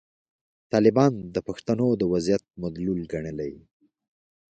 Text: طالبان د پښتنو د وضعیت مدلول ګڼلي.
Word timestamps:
طالبان 0.73 1.13
د 1.35 1.37
پښتنو 1.47 1.87
د 1.97 2.03
وضعیت 2.13 2.43
مدلول 2.61 3.01
ګڼلي. 3.13 3.53